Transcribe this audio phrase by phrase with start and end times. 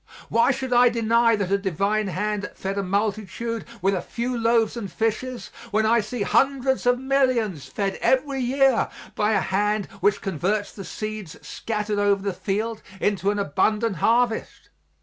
[0.29, 4.75] Why should I deny that a divine hand fed a multitude with a few loaves
[4.75, 10.21] and fishes when I see hundreds of millions fed every year by a hand which
[10.21, 14.69] converts the seeds scattered over the field into an abundant harvest?